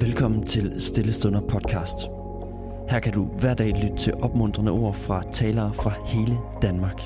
[0.00, 1.96] Velkommen til Stillestunder podcast.
[2.88, 7.00] Her kan du hver dag lytte til opmuntrende ord fra talere fra hele Danmark.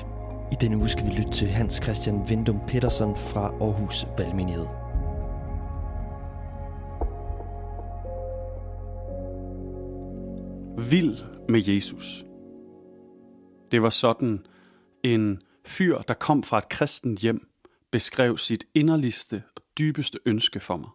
[0.51, 4.65] I denne uge skal vi lytte til Hans Christian Vindum Petersen fra Aarhus Valgmenighed.
[10.89, 11.17] Vild
[11.49, 12.25] med Jesus.
[13.71, 14.45] Det var sådan
[15.03, 17.47] en fyr, der kom fra et kristent hjem,
[17.91, 20.89] beskrev sit inderligste og dybeste ønske for mig.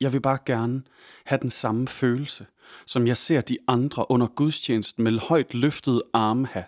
[0.00, 0.82] Jeg vil bare gerne
[1.24, 2.46] have den samme følelse,
[2.86, 6.64] som jeg ser de andre under gudstjenesten med højt løftede arme have.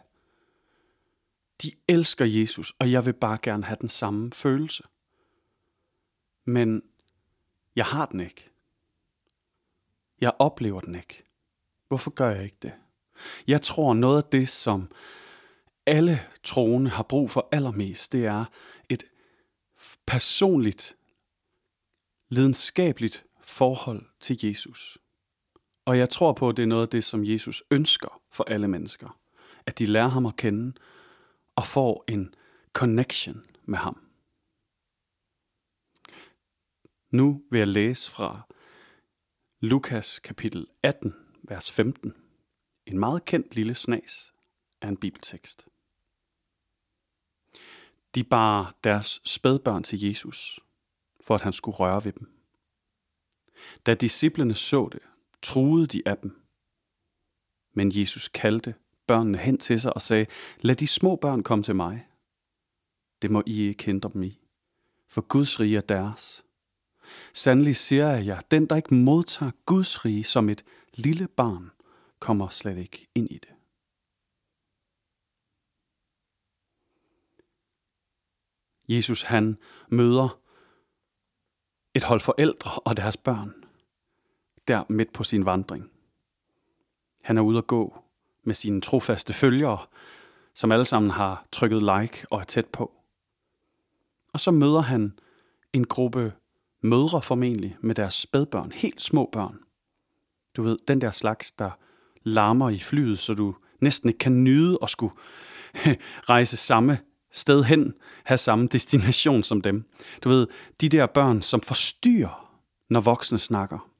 [1.62, 4.82] De elsker Jesus, og jeg vil bare gerne have den samme følelse.
[6.44, 6.82] Men
[7.76, 8.50] jeg har den ikke.
[10.20, 11.22] Jeg oplever den ikke.
[11.88, 12.72] Hvorfor gør jeg ikke det?
[13.46, 14.90] Jeg tror, noget af det, som
[15.86, 18.44] alle troende har brug for allermest, det er
[18.88, 19.04] et
[20.06, 20.96] personligt
[22.30, 24.98] lidenskabeligt forhold til Jesus.
[25.84, 28.68] Og jeg tror på, at det er noget af det, som Jesus ønsker for alle
[28.68, 29.18] mennesker.
[29.66, 30.72] At de lærer ham at kende
[31.56, 32.34] og får en
[32.72, 34.06] connection med ham.
[37.10, 38.40] Nu vil jeg læse fra
[39.60, 42.14] Lukas kapitel 18, vers 15.
[42.86, 44.34] En meget kendt lille snas
[44.80, 45.66] af en bibeltekst.
[48.14, 50.60] De bar deres spædbørn til Jesus,
[51.30, 52.28] for at han skulle røre ved dem.
[53.86, 55.02] Da disciplene så det,
[55.42, 56.40] truede de af dem.
[57.74, 58.74] Men Jesus kaldte
[59.06, 60.26] børnene hen til sig og sagde,
[60.60, 62.06] lad de små børn komme til mig.
[63.22, 64.40] Det må I ikke hindre dem i,
[65.08, 66.44] for Guds rige er deres.
[67.32, 71.70] Sandelig siger jeg jer, den der ikke modtager Guds rige som et lille barn,
[72.18, 73.54] kommer slet ikke ind i det.
[78.88, 79.58] Jesus han
[79.88, 80.39] møder
[81.94, 83.54] et hold forældre og deres børn,
[84.68, 85.90] der midt på sin vandring.
[87.22, 88.04] Han er ude at gå
[88.44, 89.78] med sine trofaste følgere,
[90.54, 92.92] som alle sammen har trykket like og er tæt på.
[94.32, 95.18] Og så møder han
[95.72, 96.32] en gruppe
[96.80, 99.58] mødre formentlig med deres spædbørn, helt små børn.
[100.56, 101.70] Du ved, den der slags, der
[102.22, 105.14] larmer i flyet, så du næsten ikke kan nyde at skulle
[106.30, 106.98] rejse samme
[107.32, 109.84] sted hen, have samme destination som dem.
[110.24, 110.46] Du ved,
[110.80, 113.90] de der børn, som forstyrrer, når voksne snakker.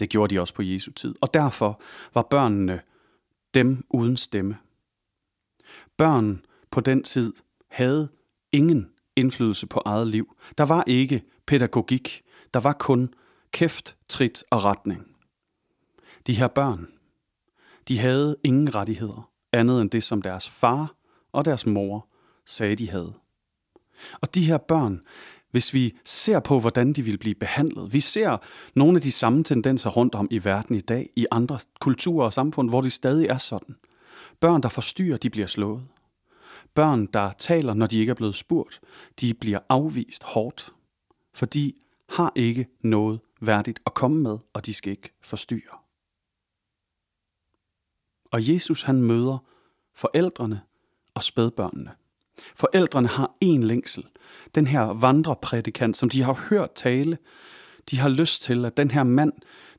[0.00, 1.14] Det gjorde de også på Jesu tid.
[1.20, 1.80] Og derfor
[2.14, 2.80] var børnene
[3.54, 4.58] dem uden stemme.
[5.96, 7.32] Børn på den tid
[7.68, 8.08] havde
[8.52, 10.36] ingen indflydelse på eget liv.
[10.58, 12.22] Der var ikke pædagogik.
[12.54, 13.14] Der var kun
[13.50, 15.06] kæft, trit og retning.
[16.26, 16.88] De her børn,
[17.88, 20.94] de havde ingen rettigheder andet end det, som deres far
[21.32, 22.08] og deres mor
[22.46, 23.14] sagde, de havde.
[24.20, 25.00] Og de her børn,
[25.50, 28.36] hvis vi ser på, hvordan de vil blive behandlet, vi ser
[28.74, 32.32] nogle af de samme tendenser rundt om i verden i dag, i andre kulturer og
[32.32, 33.76] samfund, hvor det stadig er sådan.
[34.40, 35.82] Børn, der forstyrrer, de bliver slået.
[36.74, 38.80] Børn, der taler, når de ikke er blevet spurgt,
[39.20, 40.72] de bliver afvist hårdt,
[41.34, 41.72] for de
[42.08, 45.78] har ikke noget værdigt at komme med, og de skal ikke forstyrre.
[48.30, 49.38] Og Jesus han møder
[49.94, 50.60] forældrene
[51.14, 51.92] og spædbørnene.
[52.56, 54.06] Forældrene har en længsel.
[54.54, 57.18] Den her vandreprædikant, som de har hørt tale,
[57.90, 59.32] de har lyst til, at den her mand,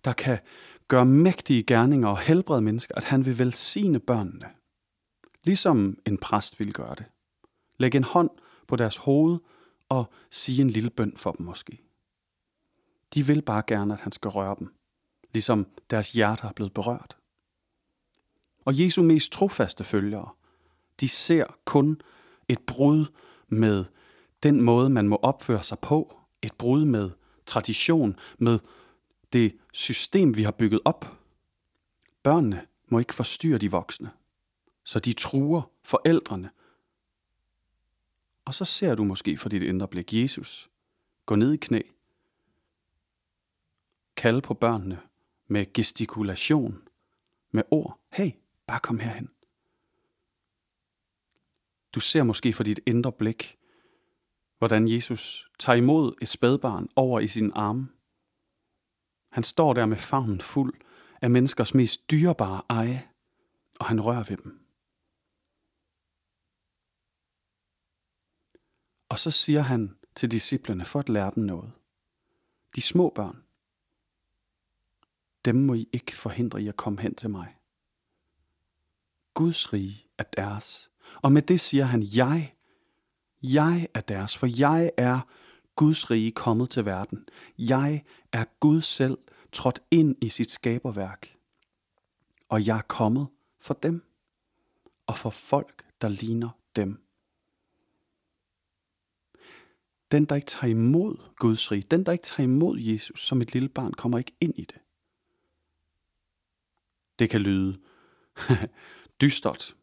[0.05, 0.39] der kan
[0.87, 4.45] gøre mægtige gerninger og helbrede mennesker, at han vil velsigne børnene.
[5.43, 7.05] Ligesom en præst vil gøre det.
[7.77, 8.29] Læg en hånd
[8.67, 9.39] på deres hoved
[9.89, 11.81] og sige en lille bøn for dem måske.
[13.13, 14.73] De vil bare gerne, at han skal røre dem,
[15.33, 17.17] ligesom deres hjerter er blevet berørt.
[18.65, 20.29] Og Jesu mest trofaste følgere,
[20.99, 22.01] de ser kun
[22.49, 23.05] et brud
[23.47, 23.85] med
[24.43, 26.19] den måde, man må opføre sig på.
[26.41, 27.11] Et brud med
[27.45, 28.59] tradition, med
[29.33, 31.17] det system, vi har bygget op.
[32.23, 34.11] Børnene må ikke forstyrre de voksne,
[34.83, 36.49] så de truer forældrene.
[38.45, 40.69] Og så ser du måske for dit indre blik Jesus
[41.25, 41.81] gå ned i knæ,
[44.15, 44.99] kalde på børnene
[45.47, 46.87] med gestikulation,
[47.51, 47.99] med ord.
[48.13, 48.31] Hey,
[48.67, 49.29] bare kom herhen.
[51.95, 53.57] Du ser måske for dit indre blik,
[54.57, 57.87] hvordan Jesus tager imod et spædbarn over i sin arme.
[59.31, 60.81] Han står der med favnen fuld
[61.21, 63.09] af menneskers mest dyrebare eje,
[63.79, 64.67] og han rører ved dem.
[69.09, 71.71] Og så siger han til disciplene for at lære dem noget.
[72.75, 73.43] De små børn,
[75.45, 77.57] dem må I ikke forhindre i at komme hen til mig.
[79.33, 82.55] Guds rige er deres, og med det siger han, jeg,
[83.43, 85.19] jeg er deres, for jeg er
[85.75, 87.27] Guds rige kommet til verden.
[87.57, 89.17] Jeg er Gud selv
[89.51, 91.35] trådt ind i sit skaberværk.
[92.49, 93.27] Og jeg er kommet
[93.59, 94.03] for dem
[95.07, 97.03] og for folk, der ligner dem.
[100.11, 103.53] Den, der ikke tager imod Guds rige, den, der ikke tager imod Jesus som et
[103.53, 104.79] lille barn, kommer ikke ind i det.
[107.19, 107.79] Det kan lyde
[109.21, 109.75] dystert,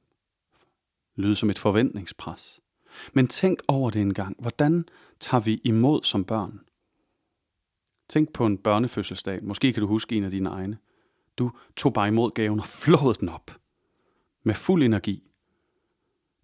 [1.16, 2.60] lyde som et forventningspres.
[3.12, 4.36] Men tænk over det en gang.
[4.38, 4.88] Hvordan
[5.20, 6.60] tager vi imod som børn?
[8.08, 9.44] Tænk på en børnefødselsdag.
[9.44, 10.78] Måske kan du huske en af dine egne.
[11.38, 13.50] Du tog bare imod gaven og flåede den op.
[14.42, 15.30] Med fuld energi.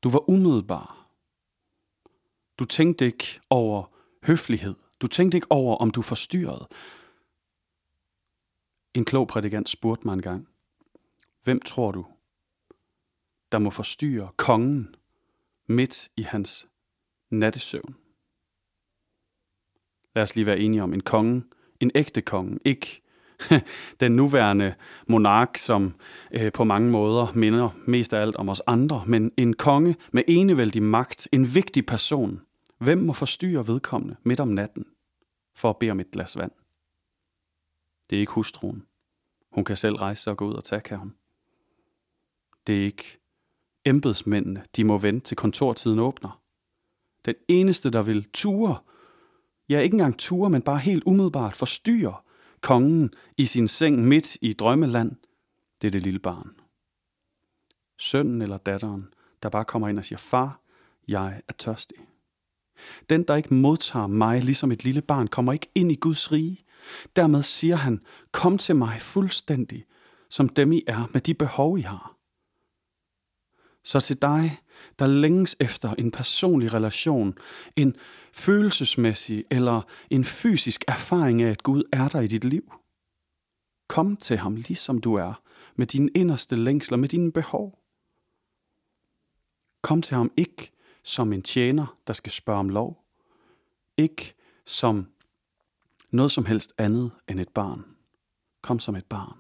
[0.02, 1.10] Du var umiddelbar.
[2.58, 3.84] Du tænkte ikke over
[4.22, 4.74] høflighed.
[5.00, 6.68] Du tænkte ikke over, om du forstyrrede.
[8.94, 10.48] En klog prædikant spurgte mig en gang,
[11.42, 12.06] hvem tror du,
[13.52, 14.94] der må forstyrre kongen
[15.66, 16.68] midt i hans
[17.30, 17.96] nattesøvn?
[20.14, 21.44] Lad os lige være enige om en konge,
[21.80, 23.02] en ægte konge, ikke
[24.00, 24.74] den nuværende
[25.08, 25.94] monark, som
[26.32, 30.22] øh, på mange måder minder mest af alt om os andre, men en konge med
[30.28, 32.40] enevældig magt, en vigtig person.
[32.78, 34.86] Hvem må forstyrre vedkommende midt om natten
[35.54, 36.52] for at bede om et glas vand?
[38.10, 38.86] Det er ikke hustruen.
[39.52, 41.16] Hun kan selv rejse sig og gå ud og tage kan ham.
[42.66, 43.19] Det er ikke
[43.84, 44.64] embedsmændene.
[44.76, 46.40] De må vente til kontortiden åbner.
[47.24, 48.76] Den eneste, der vil ture,
[49.68, 52.14] ja ikke engang ture, men bare helt umiddelbart forstyrre
[52.60, 55.16] kongen i sin seng midt i drømmeland,
[55.82, 56.50] det er det lille barn.
[57.98, 60.60] Sønnen eller datteren, der bare kommer ind og siger, far,
[61.08, 61.96] jeg er tørstig.
[63.10, 66.64] Den, der ikke modtager mig ligesom et lille barn, kommer ikke ind i Guds rige.
[67.16, 68.00] Dermed siger han,
[68.32, 69.84] kom til mig fuldstændig,
[70.30, 72.16] som dem I er, med de behov I har.
[73.84, 74.58] Så til dig,
[74.98, 77.38] der længes efter en personlig relation,
[77.76, 77.96] en
[78.32, 82.72] følelsesmæssig eller en fysisk erfaring af, at Gud er der i dit liv.
[83.88, 85.42] Kom til ham ligesom du er,
[85.76, 87.78] med dine inderste længsler, med dine behov.
[89.82, 90.72] Kom til ham ikke
[91.02, 93.04] som en tjener, der skal spørge om lov.
[93.96, 94.34] Ikke
[94.66, 95.06] som
[96.10, 97.84] noget som helst andet end et barn.
[98.62, 99.38] Kom som et barn.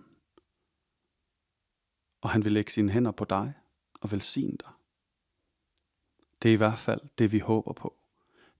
[2.20, 3.54] Og han vil lægge sine hænder på dig
[4.00, 4.72] og velsigne dig.
[6.42, 7.96] Det er i hvert fald det, vi håber på.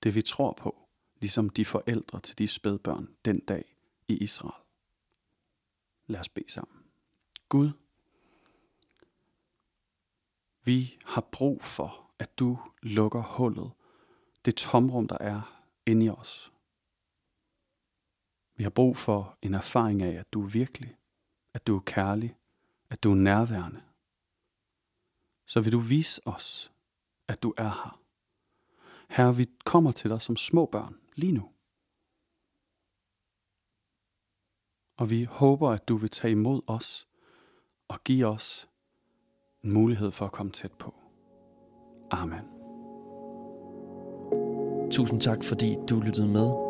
[0.02, 0.88] Det, vi tror på,
[1.20, 3.76] ligesom de forældre til de spædbørn den dag
[4.08, 4.64] i Israel.
[6.06, 6.84] Lad os bede sammen.
[7.48, 7.70] Gud,
[10.64, 13.70] vi har brug for, at du lukker hullet,
[14.44, 16.52] det tomrum, der er inde i os.
[18.56, 20.96] Vi har brug for en erfaring af, at du er virkelig,
[21.54, 22.37] at du er kærlig,
[22.90, 23.82] at du er nærværende.
[25.50, 26.73] Så vil du vise os,
[27.29, 28.00] at du er her.
[29.08, 31.49] Herre, vi kommer til dig som små børn lige nu.
[34.97, 37.08] Og vi håber, at du vil tage imod os
[37.88, 38.69] og give os
[39.64, 40.94] en mulighed for at komme tæt på.
[42.11, 42.44] Amen.
[44.91, 46.69] Tusind tak, fordi du lyttede med.